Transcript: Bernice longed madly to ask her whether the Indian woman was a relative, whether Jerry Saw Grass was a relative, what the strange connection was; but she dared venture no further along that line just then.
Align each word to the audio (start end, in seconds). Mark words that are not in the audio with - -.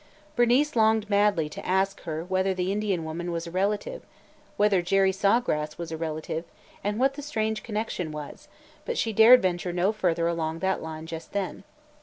Bernice 0.35 0.75
longed 0.75 1.11
madly 1.11 1.47
to 1.49 1.63
ask 1.63 2.01
her 2.05 2.23
whether 2.23 2.55
the 2.55 2.71
Indian 2.71 3.05
woman 3.05 3.31
was 3.31 3.45
a 3.45 3.51
relative, 3.51 4.01
whether 4.57 4.81
Jerry 4.81 5.11
Saw 5.11 5.39
Grass 5.39 5.77
was 5.77 5.91
a 5.91 5.95
relative, 5.95 6.43
what 6.83 7.13
the 7.13 7.21
strange 7.21 7.61
connection 7.61 8.11
was; 8.11 8.47
but 8.83 8.97
she 8.97 9.13
dared 9.13 9.43
venture 9.43 9.71
no 9.71 9.91
further 9.91 10.27
along 10.27 10.57
that 10.57 10.81
line 10.81 11.05
just 11.05 11.33
then. 11.33 11.63